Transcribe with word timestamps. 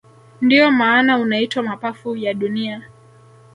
Ndio 0.41 0.71
maana 0.71 1.17
unaitwa 1.17 1.63
mapafu 1.63 2.15
ya 2.15 2.33
dunia 2.33 2.83